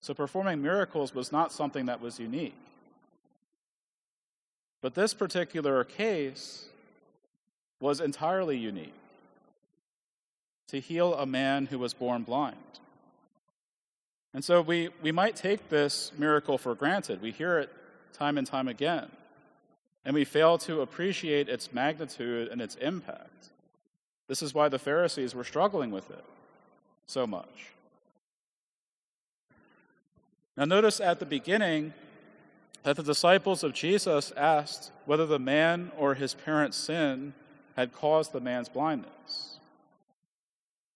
So 0.00 0.14
performing 0.14 0.62
miracles 0.62 1.14
was 1.14 1.32
not 1.32 1.52
something 1.52 1.86
that 1.86 2.00
was 2.00 2.18
unique. 2.18 2.54
But 4.80 4.94
this 4.94 5.14
particular 5.14 5.84
case 5.84 6.66
was 7.80 8.00
entirely 8.00 8.56
unique 8.56 8.94
to 10.68 10.80
heal 10.80 11.14
a 11.14 11.26
man 11.26 11.66
who 11.66 11.78
was 11.78 11.92
born 11.94 12.22
blind. 12.22 12.56
And 14.34 14.44
so 14.44 14.62
we, 14.62 14.88
we 15.02 15.12
might 15.12 15.36
take 15.36 15.68
this 15.68 16.12
miracle 16.16 16.58
for 16.58 16.74
granted. 16.74 17.20
We 17.20 17.32
hear 17.32 17.58
it 17.58 17.70
time 18.12 18.38
and 18.38 18.46
time 18.46 18.68
again, 18.68 19.10
and 20.04 20.14
we 20.14 20.24
fail 20.24 20.58
to 20.58 20.80
appreciate 20.80 21.48
its 21.48 21.72
magnitude 21.72 22.48
and 22.48 22.60
its 22.60 22.76
impact. 22.76 23.50
This 24.28 24.42
is 24.42 24.54
why 24.54 24.68
the 24.68 24.78
Pharisees 24.78 25.34
were 25.34 25.44
struggling 25.44 25.90
with 25.90 26.10
it 26.10 26.24
so 27.06 27.26
much. 27.26 27.72
Now, 30.56 30.64
notice 30.64 31.00
at 31.00 31.18
the 31.18 31.26
beginning 31.26 31.94
that 32.82 32.96
the 32.96 33.02
disciples 33.02 33.62
of 33.62 33.72
Jesus 33.72 34.32
asked 34.36 34.90
whether 35.06 35.26
the 35.26 35.38
man 35.38 35.92
or 35.96 36.14
his 36.14 36.34
parents' 36.34 36.76
sin 36.76 37.32
had 37.76 37.92
caused 37.92 38.32
the 38.32 38.40
man's 38.40 38.68
blindness. 38.68 39.51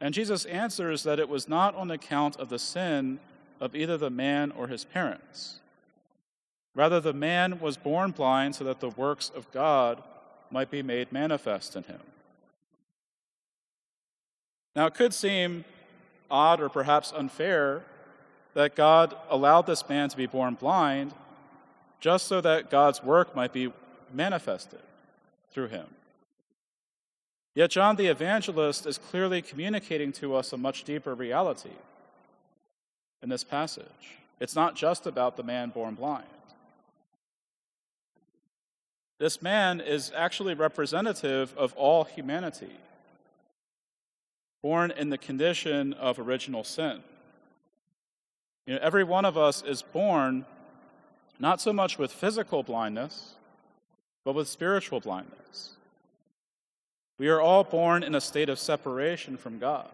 And 0.00 0.12
Jesus 0.12 0.44
answers 0.44 1.02
that 1.04 1.18
it 1.18 1.28
was 1.28 1.48
not 1.48 1.74
on 1.74 1.90
account 1.90 2.36
of 2.36 2.48
the 2.48 2.58
sin 2.58 3.18
of 3.60 3.74
either 3.74 3.96
the 3.96 4.10
man 4.10 4.52
or 4.52 4.68
his 4.68 4.84
parents. 4.84 5.60
Rather, 6.74 7.00
the 7.00 7.14
man 7.14 7.58
was 7.58 7.78
born 7.78 8.10
blind 8.10 8.54
so 8.54 8.64
that 8.64 8.80
the 8.80 8.90
works 8.90 9.30
of 9.34 9.50
God 9.50 10.02
might 10.50 10.70
be 10.70 10.82
made 10.82 11.10
manifest 11.10 11.74
in 11.74 11.84
him. 11.84 12.00
Now, 14.74 14.86
it 14.86 14.94
could 14.94 15.14
seem 15.14 15.64
odd 16.30 16.60
or 16.60 16.68
perhaps 16.68 17.12
unfair 17.12 17.82
that 18.52 18.76
God 18.76 19.16
allowed 19.30 19.66
this 19.66 19.88
man 19.88 20.10
to 20.10 20.16
be 20.16 20.26
born 20.26 20.54
blind 20.54 21.14
just 22.00 22.26
so 22.26 22.42
that 22.42 22.70
God's 22.70 23.02
work 23.02 23.34
might 23.34 23.54
be 23.54 23.72
manifested 24.12 24.80
through 25.50 25.68
him. 25.68 25.86
Yet 27.56 27.70
John 27.70 27.96
the 27.96 28.08
Evangelist 28.08 28.84
is 28.84 28.98
clearly 28.98 29.40
communicating 29.40 30.12
to 30.12 30.36
us 30.36 30.52
a 30.52 30.58
much 30.58 30.84
deeper 30.84 31.14
reality 31.14 31.70
in 33.22 33.30
this 33.30 33.42
passage. 33.42 34.18
It's 34.38 34.54
not 34.54 34.76
just 34.76 35.06
about 35.06 35.38
the 35.38 35.42
man 35.42 35.70
born 35.70 35.94
blind. 35.94 36.26
This 39.18 39.40
man 39.40 39.80
is 39.80 40.12
actually 40.14 40.52
representative 40.52 41.54
of 41.56 41.72
all 41.76 42.04
humanity, 42.04 42.76
born 44.62 44.90
in 44.90 45.08
the 45.08 45.16
condition 45.16 45.94
of 45.94 46.18
original 46.18 46.62
sin. 46.62 47.02
You 48.66 48.74
know, 48.74 48.80
every 48.82 49.02
one 49.02 49.24
of 49.24 49.38
us 49.38 49.62
is 49.62 49.80
born 49.80 50.44
not 51.38 51.62
so 51.62 51.72
much 51.72 51.96
with 51.96 52.12
physical 52.12 52.62
blindness, 52.62 53.36
but 54.26 54.34
with 54.34 54.46
spiritual 54.46 55.00
blindness. 55.00 55.76
We 57.18 57.28
are 57.28 57.40
all 57.40 57.64
born 57.64 58.02
in 58.02 58.14
a 58.14 58.20
state 58.20 58.48
of 58.48 58.58
separation 58.58 59.36
from 59.36 59.58
God. 59.58 59.88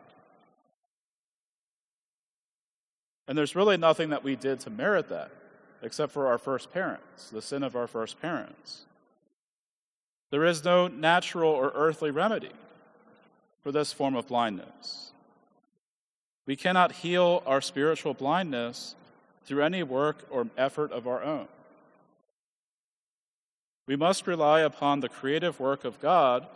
And 3.29 3.39
there's 3.39 3.55
really 3.55 3.77
nothing 3.77 4.11
that 4.11 4.25
we 4.25 4.35
did 4.35 4.61
to 4.61 4.71
merit 4.71 5.09
that, 5.09 5.31
except 5.83 6.13
for 6.13 6.27
our 6.27 6.39
first 6.39 6.73
parents, 6.73 7.31
the 7.31 7.43
sin 7.43 7.63
of 7.63 7.77
our 7.77 7.87
first 7.87 8.21
parents. 8.21 8.85
There 10.31 10.45
is 10.45 10.65
no 10.65 10.89
natural 10.89 11.51
or 11.51 11.73
earthly 11.75 12.11
remedy 12.11 12.51
for 13.63 13.71
this 13.71 13.93
form 13.93 14.17
of 14.17 14.27
blindness. 14.27 15.13
We 16.47 16.57
cannot 16.57 16.93
heal 16.93 17.43
our 17.47 17.61
spiritual 17.61 18.15
blindness 18.15 18.97
through 19.45 19.63
any 19.63 19.83
work 19.83 20.27
or 20.31 20.49
effort 20.57 20.91
of 20.91 21.07
our 21.07 21.23
own. 21.23 21.47
We 23.87 23.95
must 23.95 24.27
rely 24.27 24.61
upon 24.61 25.01
the 25.01 25.09
creative 25.09 25.61
work 25.61 25.85
of 25.85 26.01
God 26.01 26.47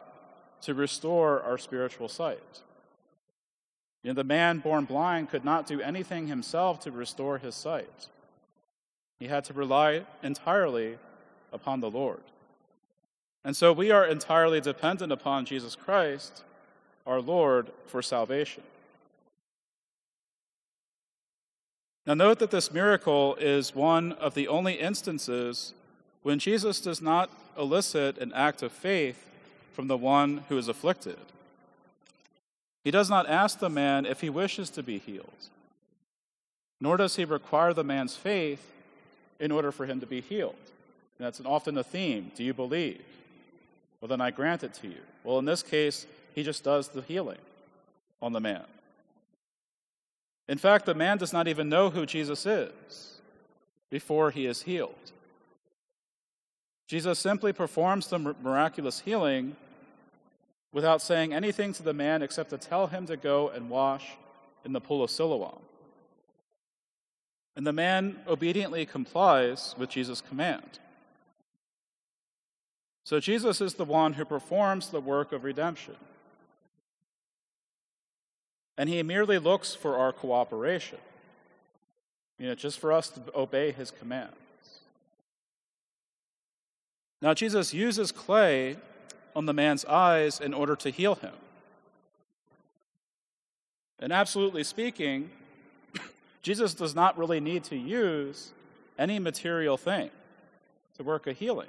to 0.62 0.74
restore 0.74 1.42
our 1.42 1.58
spiritual 1.58 2.08
sight. 2.08 2.62
You 4.02 4.10
know, 4.10 4.14
the 4.14 4.24
man 4.24 4.58
born 4.58 4.84
blind 4.84 5.30
could 5.30 5.44
not 5.44 5.66
do 5.66 5.80
anything 5.80 6.28
himself 6.28 6.80
to 6.80 6.90
restore 6.90 7.38
his 7.38 7.54
sight. 7.54 8.08
He 9.18 9.28
had 9.28 9.44
to 9.46 9.52
rely 9.52 10.04
entirely 10.22 10.98
upon 11.52 11.80
the 11.80 11.90
Lord. 11.90 12.20
And 13.44 13.56
so 13.56 13.72
we 13.72 13.90
are 13.90 14.04
entirely 14.04 14.60
dependent 14.60 15.12
upon 15.12 15.44
Jesus 15.44 15.74
Christ, 15.74 16.42
our 17.06 17.20
Lord, 17.20 17.70
for 17.86 18.02
salvation. 18.02 18.62
Now, 22.06 22.14
note 22.14 22.38
that 22.38 22.52
this 22.52 22.72
miracle 22.72 23.34
is 23.40 23.74
one 23.74 24.12
of 24.12 24.34
the 24.34 24.46
only 24.46 24.74
instances 24.74 25.74
when 26.22 26.38
Jesus 26.38 26.80
does 26.80 27.02
not 27.02 27.30
elicit 27.58 28.18
an 28.18 28.32
act 28.32 28.62
of 28.62 28.70
faith 28.70 29.26
from 29.76 29.88
the 29.88 29.96
one 29.96 30.42
who 30.48 30.56
is 30.56 30.68
afflicted. 30.68 31.18
He 32.82 32.90
does 32.90 33.10
not 33.10 33.28
ask 33.28 33.58
the 33.58 33.68
man 33.68 34.06
if 34.06 34.22
he 34.22 34.30
wishes 34.30 34.70
to 34.70 34.82
be 34.82 34.98
healed, 34.98 35.50
nor 36.80 36.96
does 36.96 37.16
he 37.16 37.26
require 37.26 37.74
the 37.74 37.84
man's 37.84 38.16
faith 38.16 38.72
in 39.38 39.52
order 39.52 39.70
for 39.70 39.84
him 39.84 40.00
to 40.00 40.06
be 40.06 40.22
healed. 40.22 40.56
And 41.18 41.26
that's 41.26 41.42
often 41.44 41.76
a 41.76 41.84
theme. 41.84 42.32
Do 42.34 42.42
you 42.42 42.54
believe? 42.54 43.04
Well, 44.00 44.08
then 44.08 44.22
I 44.22 44.30
grant 44.30 44.64
it 44.64 44.72
to 44.74 44.88
you. 44.88 45.02
Well, 45.24 45.38
in 45.38 45.44
this 45.44 45.62
case, 45.62 46.06
he 46.34 46.42
just 46.42 46.64
does 46.64 46.88
the 46.88 47.02
healing 47.02 47.38
on 48.22 48.32
the 48.32 48.40
man. 48.40 48.64
In 50.48 50.56
fact, 50.56 50.86
the 50.86 50.94
man 50.94 51.18
does 51.18 51.34
not 51.34 51.48
even 51.48 51.68
know 51.68 51.90
who 51.90 52.06
Jesus 52.06 52.46
is 52.46 53.20
before 53.90 54.30
he 54.30 54.46
is 54.46 54.62
healed. 54.62 54.94
Jesus 56.86 57.18
simply 57.18 57.52
performs 57.52 58.06
the 58.06 58.18
miraculous 58.18 59.00
healing 59.00 59.56
without 60.76 61.00
saying 61.00 61.32
anything 61.32 61.72
to 61.72 61.82
the 61.82 61.94
man 61.94 62.20
except 62.20 62.50
to 62.50 62.58
tell 62.58 62.86
him 62.86 63.06
to 63.06 63.16
go 63.16 63.48
and 63.48 63.70
wash 63.70 64.10
in 64.62 64.74
the 64.74 64.80
pool 64.80 65.02
of 65.02 65.10
Siloam. 65.10 65.58
And 67.56 67.66
the 67.66 67.72
man 67.72 68.20
obediently 68.28 68.84
complies 68.84 69.74
with 69.78 69.88
Jesus' 69.88 70.20
command. 70.20 70.78
So 73.04 73.20
Jesus 73.20 73.62
is 73.62 73.72
the 73.72 73.86
one 73.86 74.12
who 74.12 74.26
performs 74.26 74.90
the 74.90 75.00
work 75.00 75.32
of 75.32 75.44
redemption. 75.44 75.96
And 78.76 78.90
he 78.90 79.02
merely 79.02 79.38
looks 79.38 79.74
for 79.74 79.96
our 79.96 80.12
cooperation, 80.12 80.98
you 82.38 82.48
know, 82.48 82.54
just 82.54 82.78
for 82.78 82.92
us 82.92 83.08
to 83.08 83.22
obey 83.34 83.72
his 83.72 83.90
commands. 83.90 84.36
Now, 87.22 87.32
Jesus 87.32 87.72
uses 87.72 88.12
clay 88.12 88.76
on 89.36 89.44
the 89.44 89.52
man's 89.52 89.84
eyes 89.84 90.40
in 90.40 90.54
order 90.54 90.74
to 90.74 90.88
heal 90.88 91.14
him. 91.14 91.34
And 94.00 94.10
absolutely 94.10 94.64
speaking, 94.64 95.30
Jesus 96.42 96.72
does 96.72 96.94
not 96.94 97.18
really 97.18 97.38
need 97.38 97.62
to 97.64 97.76
use 97.76 98.52
any 98.98 99.18
material 99.18 99.76
thing 99.76 100.08
to 100.96 101.02
work 101.02 101.26
a 101.26 101.34
healing. 101.34 101.68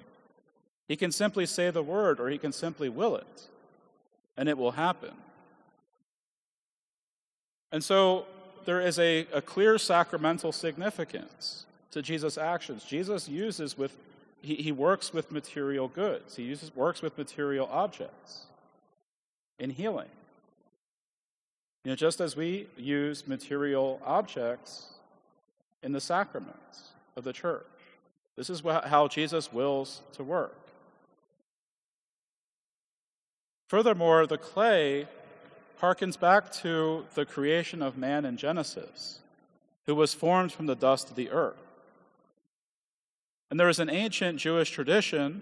He 0.88 0.96
can 0.96 1.12
simply 1.12 1.46
say 1.46 1.70
the 1.70 1.84
word 1.84 2.22
or 2.22 2.30
he 2.30 2.38
can 2.38 2.54
simply 2.54 2.88
will 2.88 3.18
it, 3.18 3.48
and 4.38 4.48
it 4.48 4.58
will 4.58 4.72
happen. 4.72 5.12
And 7.74 7.84
so 7.84 8.28
there 8.64 8.80
is 8.80 8.98
a, 8.98 9.28
a 9.34 9.42
clear 9.42 9.78
sacramental 9.78 10.54
significance 10.54 11.66
to 11.92 12.02
Jesus' 12.02 12.38
actions. 12.38 12.86
Jesus 12.86 13.28
uses 13.28 13.78
with 13.78 13.98
he, 14.42 14.56
he 14.56 14.72
works 14.72 15.14
with 15.14 15.32
material 15.32 15.88
goods, 15.88 16.36
he 16.36 16.44
uses, 16.44 16.76
works 16.76 17.02
with 17.02 17.18
material 17.18 17.68
objects 17.72 18.46
in 19.60 19.70
healing. 19.70 20.10
You 21.84 21.92
know, 21.92 21.96
just 21.96 22.20
as 22.20 22.36
we 22.36 22.68
use 22.76 23.28
material 23.28 24.02
objects 24.06 24.88
in 25.84 25.94
the 25.94 26.02
sacraments 26.02 26.90
of 27.16 27.24
the 27.24 27.34
church. 27.34 27.66
This 28.36 28.50
is 28.50 28.62
how 28.62 29.08
Jesus 29.08 29.52
wills 29.52 30.02
to 30.14 30.24
work. 30.24 30.56
Furthermore, 33.68 34.28
the 34.28 34.38
clay 34.38 35.08
harkens 35.82 36.20
back 36.20 36.52
to 36.52 37.06
the 37.16 37.26
creation 37.26 37.82
of 37.82 37.98
man 37.98 38.26
in 38.26 38.38
Genesis, 38.38 39.20
who 39.86 39.96
was 39.96 40.14
formed 40.14 40.52
from 40.52 40.66
the 40.66 40.76
dust 40.76 41.10
of 41.10 41.16
the 41.16 41.30
earth. 41.30 41.67
And 43.50 43.60
there 43.60 43.70
is 43.70 43.80
an 43.80 43.90
ancient 43.90 44.40
Jewish 44.40 44.72
tradition 44.72 45.42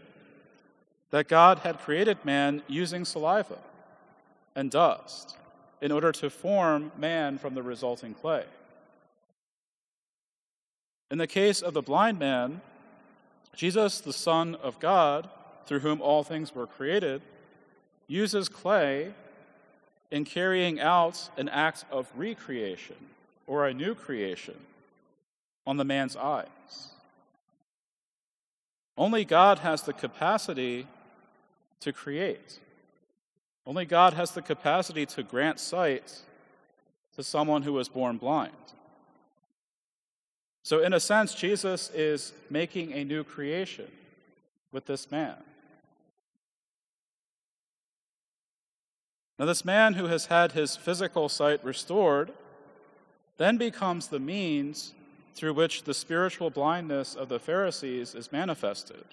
that 1.12 1.28
God 1.28 1.60
had 1.60 1.80
created 1.80 2.24
man 2.24 2.62
using 2.68 3.06
saliva 3.06 3.58
and 4.56 4.70
dust 4.70 5.38
in 5.82 5.91
order 5.91 6.12
to 6.12 6.30
form 6.30 6.91
man 6.98 7.38
from 7.38 7.54
the 7.54 7.63
resulting 7.63 8.13
clay. 8.13 8.46
In 11.12 11.18
the 11.18 11.28
case 11.28 11.62
of 11.62 11.74
the 11.74 11.82
blind 11.82 12.20
man, 12.20 12.62
Jesus, 13.56 14.02
the 14.02 14.13
Son 14.13 14.56
of 14.56 14.80
God, 14.80 15.30
through 15.65 15.80
whom 15.80 16.02
all 16.02 16.24
things 16.24 16.54
were 16.54 16.68
created, 16.68 17.22
uses 18.08 18.50
clay 18.50 19.13
in 20.12 20.26
carrying 20.26 20.80
out 20.80 21.30
an 21.38 21.50
act 21.50 21.86
of 21.91 22.12
recreation 22.15 22.96
or 23.48 23.65
a 23.68 23.74
new 23.74 23.96
creation 23.96 24.56
on 25.65 25.78
the 25.78 25.84
man's 25.84 26.15
eyes. 26.15 26.91
Only 28.98 29.26
God 29.26 29.60
has 29.60 29.82
the 29.82 29.94
capacity 29.94 30.88
to 31.82 31.92
create. 31.92 32.60
Only 33.68 33.86
God 33.86 34.14
has 34.14 34.32
the 34.32 34.42
capacity 34.42 35.06
to 35.08 35.24
grant 35.24 35.60
sight 35.60 36.22
to 37.16 37.24
someone 37.24 37.64
who 37.64 37.74
was 37.74 37.90
born 37.90 38.18
blind. 38.18 38.54
So, 40.64 40.82
in 40.82 40.94
a 40.94 41.00
sense, 41.00 41.36
Jesus 41.36 41.92
is 41.92 42.34
making 42.50 42.94
a 42.94 43.04
new 43.04 43.24
creation 43.24 43.88
with 44.72 44.86
this 44.86 45.12
man. 45.12 45.36
Now, 49.38 49.46
this 49.46 49.66
man 49.66 49.94
who 49.96 50.06
has 50.06 50.28
had 50.28 50.54
his 50.54 50.76
physical 50.76 51.30
sight 51.30 51.64
restored 51.64 52.32
then 53.38 53.58
becomes 53.58 54.08
the 54.08 54.20
means 54.20 54.94
through 55.36 55.54
which 55.54 55.84
the 55.84 55.93
spiritual 55.93 56.50
blindness 56.50 57.13
of 57.13 57.30
the 57.30 57.39
Pharisees 57.39 58.15
is 58.15 58.32
manifested. 58.32 59.04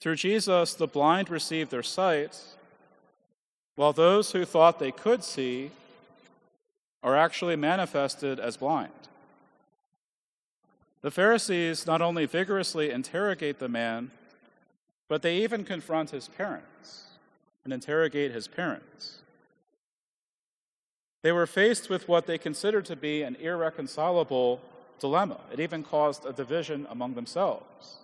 Through 0.00 0.16
Jesus, 0.16 0.74
the 0.74 0.86
blind 0.86 1.28
receive 1.28 1.68
their 1.68 1.82
sight, 1.82 2.38
while 3.74 3.92
those 3.92 4.30
who 4.30 4.44
thought 4.44 4.78
they 4.78 4.92
could 4.92 5.24
see 5.24 5.72
are 7.02 7.16
actually 7.16 7.56
manifested 7.56 8.38
as 8.38 8.56
blind. 8.56 8.92
The 11.00 11.10
Pharisees 11.10 11.86
not 11.86 12.00
only 12.00 12.26
vigorously 12.26 12.90
interrogate 12.90 13.58
the 13.58 13.68
man, 13.68 14.12
but 15.08 15.22
they 15.22 15.38
even 15.38 15.64
confront 15.64 16.10
his 16.10 16.28
parents 16.28 17.04
and 17.64 17.72
interrogate 17.72 18.30
his 18.30 18.46
parents. 18.46 19.18
They 21.22 21.32
were 21.32 21.46
faced 21.46 21.90
with 21.90 22.08
what 22.08 22.26
they 22.26 22.38
considered 22.38 22.84
to 22.86 22.96
be 22.96 23.22
an 23.22 23.36
irreconcilable 23.36 24.60
dilemma. 25.00 25.40
It 25.52 25.60
even 25.60 25.82
caused 25.82 26.24
a 26.24 26.32
division 26.32 26.86
among 26.90 27.14
themselves. 27.14 27.96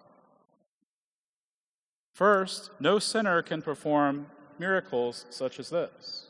First, 2.13 2.71
no 2.79 2.99
sinner 2.99 3.43
can 3.43 3.63
perform 3.63 4.27
miracles 4.59 5.27
such 5.31 5.59
as 5.59 5.71
this. 5.71 6.27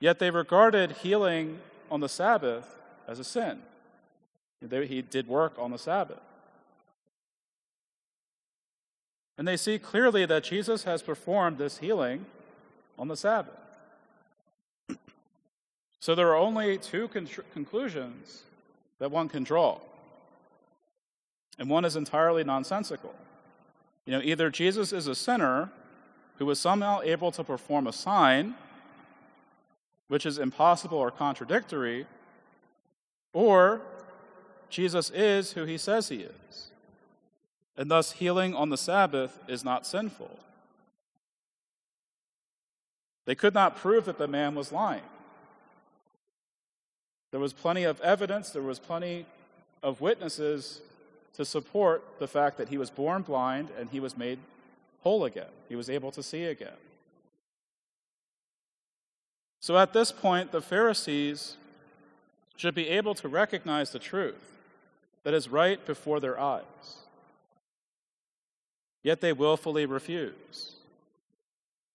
Yet 0.00 0.18
they 0.18 0.30
regarded 0.30 0.92
healing 1.02 1.60
on 1.90 2.00
the 2.00 2.08
Sabbath 2.08 2.76
as 3.08 3.18
a 3.18 3.24
sin. 3.24 3.62
He 4.60 5.02
did 5.02 5.28
work 5.28 5.54
on 5.58 5.70
the 5.70 5.78
Sabbath. 5.78 6.20
And 9.36 9.46
they 9.48 9.56
see 9.56 9.78
clearly 9.78 10.26
that 10.26 10.44
Jesus 10.44 10.84
has 10.84 11.02
performed 11.02 11.58
this 11.58 11.78
healing 11.78 12.26
on 12.98 13.08
the 13.08 13.16
Sabbath. 13.16 13.58
So 16.04 16.14
there 16.14 16.28
are 16.28 16.36
only 16.36 16.76
two 16.76 17.08
con- 17.08 17.26
conclusions 17.54 18.42
that 18.98 19.10
one 19.10 19.26
can 19.26 19.42
draw. 19.42 19.78
And 21.58 21.70
one 21.70 21.86
is 21.86 21.96
entirely 21.96 22.44
nonsensical. 22.44 23.14
You 24.04 24.12
know, 24.12 24.20
either 24.22 24.50
Jesus 24.50 24.92
is 24.92 25.06
a 25.06 25.14
sinner 25.14 25.70
who 26.36 26.44
was 26.44 26.60
somehow 26.60 27.00
able 27.02 27.32
to 27.32 27.42
perform 27.42 27.86
a 27.86 27.92
sign 27.94 28.54
which 30.08 30.26
is 30.26 30.36
impossible 30.36 30.98
or 30.98 31.10
contradictory, 31.10 32.04
or 33.32 33.80
Jesus 34.68 35.08
is 35.08 35.52
who 35.52 35.64
he 35.64 35.78
says 35.78 36.10
he 36.10 36.16
is. 36.16 36.68
And 37.78 37.90
thus, 37.90 38.12
healing 38.12 38.54
on 38.54 38.68
the 38.68 38.76
Sabbath 38.76 39.38
is 39.48 39.64
not 39.64 39.86
sinful. 39.86 40.38
They 43.24 43.34
could 43.34 43.54
not 43.54 43.74
prove 43.74 44.04
that 44.04 44.18
the 44.18 44.28
man 44.28 44.54
was 44.54 44.70
lying. 44.70 45.00
There 47.34 47.40
was 47.40 47.52
plenty 47.52 47.82
of 47.82 48.00
evidence, 48.00 48.50
there 48.50 48.62
was 48.62 48.78
plenty 48.78 49.26
of 49.82 50.00
witnesses 50.00 50.82
to 51.32 51.44
support 51.44 52.04
the 52.20 52.28
fact 52.28 52.58
that 52.58 52.68
he 52.68 52.78
was 52.78 52.90
born 52.90 53.22
blind 53.22 53.70
and 53.76 53.90
he 53.90 53.98
was 53.98 54.16
made 54.16 54.38
whole 55.02 55.24
again. 55.24 55.50
He 55.68 55.74
was 55.74 55.90
able 55.90 56.12
to 56.12 56.22
see 56.22 56.44
again. 56.44 56.76
So 59.58 59.76
at 59.76 59.92
this 59.92 60.12
point, 60.12 60.52
the 60.52 60.60
Pharisees 60.60 61.56
should 62.54 62.72
be 62.76 62.88
able 62.88 63.16
to 63.16 63.26
recognize 63.26 63.90
the 63.90 63.98
truth 63.98 64.52
that 65.24 65.34
is 65.34 65.48
right 65.48 65.84
before 65.84 66.20
their 66.20 66.38
eyes. 66.38 66.98
Yet 69.02 69.20
they 69.20 69.32
willfully 69.32 69.86
refuse. 69.86 70.76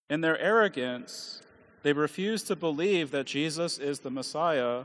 In 0.09 0.19
their 0.19 0.37
arrogance, 0.37 1.43
they 1.81 1.93
refuse 1.93 2.43
to 2.43 2.57
believe 2.57 3.11
that 3.11 3.25
Jesus 3.25 3.77
is 3.77 3.99
the 3.99 4.11
Messiah 4.11 4.83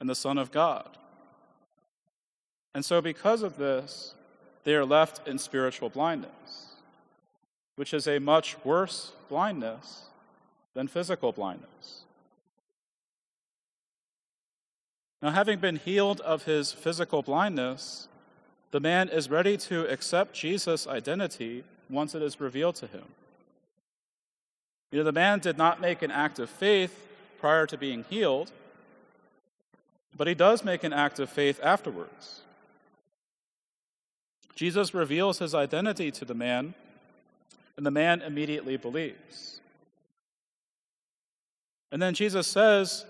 and 0.00 0.08
the 0.08 0.14
Son 0.14 0.38
of 0.38 0.50
God. 0.50 0.88
And 2.74 2.84
so, 2.84 3.00
because 3.00 3.42
of 3.42 3.56
this, 3.56 4.14
they 4.64 4.74
are 4.74 4.84
left 4.84 5.26
in 5.26 5.38
spiritual 5.38 5.88
blindness, 5.88 6.74
which 7.76 7.94
is 7.94 8.06
a 8.06 8.18
much 8.18 8.56
worse 8.64 9.12
blindness 9.28 10.02
than 10.74 10.88
physical 10.88 11.32
blindness. 11.32 12.02
Now, 15.22 15.30
having 15.30 15.58
been 15.58 15.76
healed 15.76 16.20
of 16.20 16.44
his 16.44 16.72
physical 16.72 17.22
blindness, 17.22 18.08
the 18.72 18.80
man 18.80 19.08
is 19.08 19.30
ready 19.30 19.56
to 19.56 19.86
accept 19.86 20.34
Jesus' 20.34 20.86
identity 20.86 21.64
once 21.88 22.14
it 22.14 22.22
is 22.22 22.40
revealed 22.40 22.74
to 22.76 22.86
him. 22.86 23.04
You 24.92 24.98
know, 24.98 25.04
the 25.04 25.12
man 25.12 25.38
did 25.38 25.56
not 25.56 25.80
make 25.80 26.02
an 26.02 26.10
act 26.10 26.38
of 26.38 26.50
faith 26.50 27.08
prior 27.40 27.66
to 27.66 27.78
being 27.78 28.04
healed, 28.10 28.52
but 30.16 30.26
he 30.26 30.34
does 30.34 30.64
make 30.64 30.84
an 30.84 30.92
act 30.92 31.18
of 31.18 31.28
faith 31.28 31.60
afterwards. 31.62 32.40
Jesus 34.54 34.94
reveals 34.94 35.38
his 35.38 35.54
identity 35.54 36.10
to 36.12 36.24
the 36.24 36.34
man, 36.34 36.74
and 37.76 37.84
the 37.84 37.90
man 37.90 38.22
immediately 38.22 38.76
believes. 38.76 39.60
And 41.92 42.00
then 42.00 42.14
Jesus 42.14 42.46
says 42.46 43.04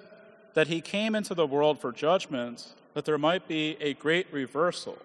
that 0.54 0.68
he 0.68 0.80
came 0.80 1.14
into 1.14 1.34
the 1.34 1.46
world 1.46 1.80
for 1.80 1.92
judgment, 1.92 2.74
that 2.94 3.04
there 3.04 3.18
might 3.18 3.46
be 3.46 3.76
a 3.80 3.94
great 3.94 4.26
reversal 4.32 4.98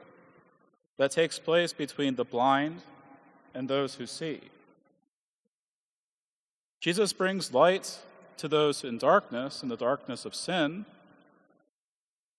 that 0.98 1.12
takes 1.12 1.40
place 1.40 1.74
between 1.74 2.16
the 2.16 2.26
blind 2.26 2.82
and 3.54 3.68
those 3.68 3.96
who 3.96 4.08
see. 4.08 4.42
Jesus 6.80 7.14
brings 7.14 7.54
light 7.54 8.00
to 8.38 8.48
those 8.48 8.84
in 8.84 8.98
darkness, 8.98 9.62
in 9.62 9.70
the 9.70 9.78
darkness 9.78 10.26
of 10.26 10.34
sin, 10.34 10.86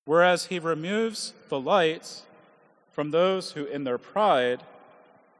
whereas 0.05 0.47
he 0.47 0.59
removes 0.59 1.33
the 1.49 1.61
light 1.61 2.23
from 2.91 3.11
those 3.11 3.53
who, 3.53 3.65
in 3.65 3.85
their 3.85 3.99
pride, 3.99 4.62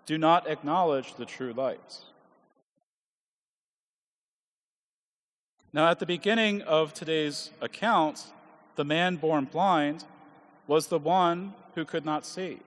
do 0.07 0.18
not 0.18 0.48
acknowledge 0.48 1.14
the 1.14 1.27
true 1.27 1.53
light. 1.53 1.98
Now, 5.72 5.90
at 5.90 5.98
the 5.98 6.07
beginning 6.07 6.62
of 6.62 6.92
today's 6.92 7.51
account, 7.61 8.27
the 8.77 8.85
man 8.85 9.16
born 9.16 9.44
blind 9.46 10.05
was 10.66 10.87
the 10.87 10.98
one 10.98 11.55
who 11.75 11.85
could 11.85 12.05
not 12.05 12.27
see, 12.27 12.59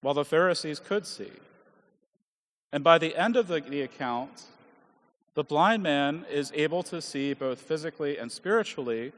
while 0.00 0.14
the 0.14 0.24
Pharisees 0.24 0.80
could 0.80 1.06
see. 1.06 1.30
And 2.72 2.82
by 2.82 2.98
the 2.98 3.16
end 3.16 3.36
of 3.36 3.48
the, 3.48 3.60
the 3.60 3.82
account, 3.82 4.44
the 5.34 5.44
blind 5.44 5.82
man 5.82 6.24
is 6.30 6.52
able 6.54 6.82
to 6.84 7.00
see 7.00 7.34
both 7.34 7.60
physically 7.60 8.18
and 8.18 8.30
spiritually 8.30 9.12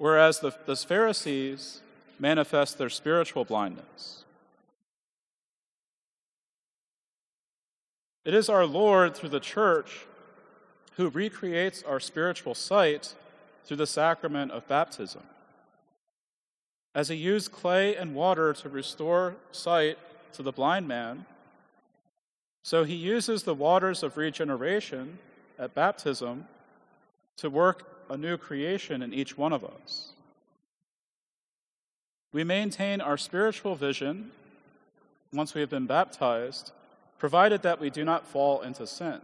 whereas 0.00 0.40
the, 0.40 0.50
the 0.64 0.74
Pharisees 0.74 1.82
manifest 2.18 2.78
their 2.78 2.88
spiritual 2.88 3.44
blindness. 3.44 4.24
It 8.24 8.32
is 8.32 8.48
our 8.48 8.64
Lord 8.64 9.14
through 9.14 9.28
the 9.28 9.40
church 9.40 10.06
who 10.96 11.10
recreates 11.10 11.82
our 11.82 12.00
spiritual 12.00 12.54
sight 12.54 13.14
through 13.66 13.76
the 13.76 13.86
sacrament 13.86 14.52
of 14.52 14.66
baptism. 14.66 15.22
As 16.94 17.08
he 17.08 17.16
used 17.16 17.52
clay 17.52 17.94
and 17.94 18.14
water 18.14 18.54
to 18.54 18.70
restore 18.70 19.36
sight 19.52 19.98
to 20.32 20.42
the 20.42 20.50
blind 20.50 20.88
man, 20.88 21.26
so 22.62 22.84
he 22.84 22.94
uses 22.94 23.42
the 23.42 23.54
waters 23.54 24.02
of 24.02 24.16
regeneration 24.16 25.18
at 25.58 25.74
baptism 25.74 26.46
to 27.36 27.50
work 27.50 27.89
a 28.10 28.16
new 28.16 28.36
creation 28.36 29.02
in 29.02 29.14
each 29.14 29.38
one 29.38 29.52
of 29.52 29.64
us. 29.64 30.12
We 32.32 32.44
maintain 32.44 33.00
our 33.00 33.16
spiritual 33.16 33.76
vision 33.76 34.32
once 35.32 35.54
we 35.54 35.60
have 35.60 35.70
been 35.70 35.86
baptized, 35.86 36.72
provided 37.18 37.62
that 37.62 37.80
we 37.80 37.88
do 37.88 38.04
not 38.04 38.26
fall 38.26 38.62
into 38.62 38.86
sin. 38.86 39.20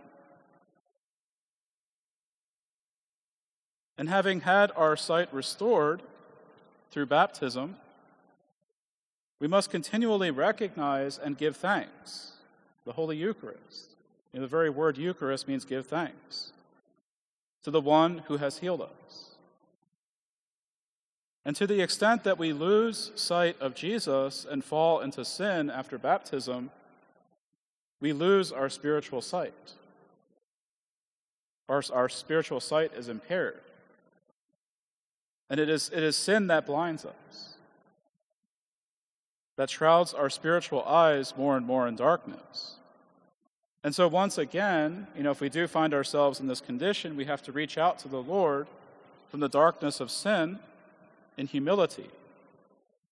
And 3.98 4.08
having 4.08 4.42
had 4.42 4.70
our 4.76 4.96
sight 4.96 5.32
restored 5.34 6.02
through 6.92 7.06
baptism, 7.06 7.76
we 9.40 9.48
must 9.48 9.70
continually 9.70 10.30
recognize 10.30 11.18
and 11.18 11.36
give 11.36 11.56
thanks. 11.56 12.32
The 12.84 12.92
Holy 12.92 13.16
Eucharist. 13.16 13.90
The 14.32 14.46
very 14.46 14.70
word 14.70 14.98
Eucharist 14.98 15.48
means 15.48 15.64
give 15.64 15.86
thanks 15.86 16.52
to 17.66 17.72
the 17.72 17.80
one 17.80 18.18
who 18.28 18.36
has 18.36 18.58
healed 18.58 18.80
us. 18.80 19.30
And 21.44 21.56
to 21.56 21.66
the 21.66 21.80
extent 21.80 22.22
that 22.22 22.38
we 22.38 22.52
lose 22.52 23.10
sight 23.16 23.60
of 23.60 23.74
Jesus 23.74 24.46
and 24.48 24.62
fall 24.62 25.00
into 25.00 25.24
sin 25.24 25.68
after 25.68 25.98
baptism, 25.98 26.70
we 28.00 28.12
lose 28.12 28.52
our 28.52 28.68
spiritual 28.68 29.20
sight. 29.20 29.72
Our, 31.68 31.82
our 31.92 32.08
spiritual 32.08 32.60
sight 32.60 32.92
is 32.96 33.08
impaired. 33.08 33.62
And 35.50 35.58
it 35.58 35.68
is, 35.68 35.90
it 35.92 36.04
is 36.04 36.14
sin 36.14 36.46
that 36.46 36.66
blinds 36.66 37.04
us, 37.04 37.54
that 39.56 39.70
shrouds 39.70 40.14
our 40.14 40.30
spiritual 40.30 40.84
eyes 40.84 41.34
more 41.36 41.56
and 41.56 41.66
more 41.66 41.88
in 41.88 41.96
darkness. 41.96 42.75
And 43.86 43.94
so, 43.94 44.08
once 44.08 44.36
again, 44.36 45.06
you 45.16 45.22
know, 45.22 45.30
if 45.30 45.40
we 45.40 45.48
do 45.48 45.68
find 45.68 45.94
ourselves 45.94 46.40
in 46.40 46.48
this 46.48 46.60
condition, 46.60 47.14
we 47.14 47.26
have 47.26 47.40
to 47.42 47.52
reach 47.52 47.78
out 47.78 48.00
to 48.00 48.08
the 48.08 48.20
Lord 48.20 48.66
from 49.30 49.38
the 49.38 49.48
darkness 49.48 50.00
of 50.00 50.10
sin 50.10 50.58
in 51.36 51.46
humility, 51.46 52.10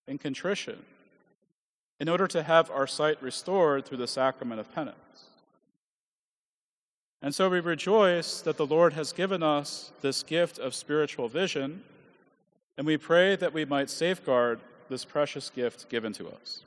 in 0.08 0.18
contrition, 0.18 0.84
in 2.00 2.08
order 2.08 2.26
to 2.26 2.42
have 2.42 2.72
our 2.72 2.88
sight 2.88 3.22
restored 3.22 3.86
through 3.86 3.98
the 3.98 4.08
sacrament 4.08 4.58
of 4.58 4.74
penance. 4.74 5.28
And 7.22 7.32
so 7.32 7.48
we 7.48 7.60
rejoice 7.60 8.40
that 8.40 8.56
the 8.56 8.66
Lord 8.66 8.94
has 8.94 9.12
given 9.12 9.44
us 9.44 9.92
this 10.00 10.24
gift 10.24 10.58
of 10.58 10.74
spiritual 10.74 11.28
vision, 11.28 11.84
and 12.76 12.84
we 12.84 12.96
pray 12.96 13.36
that 13.36 13.54
we 13.54 13.64
might 13.64 13.90
safeguard 13.90 14.58
this 14.88 15.04
precious 15.04 15.50
gift 15.50 15.88
given 15.88 16.12
to 16.14 16.26
us. 16.30 16.64